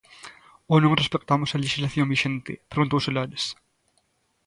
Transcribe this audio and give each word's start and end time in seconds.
Ou 0.71 0.77
non 0.83 0.97
respectamos 1.01 1.49
a 1.55 1.61
lexislación 1.63 2.11
vixente?, 2.13 2.53
preguntouse 2.71 3.13
Lores. 3.15 3.43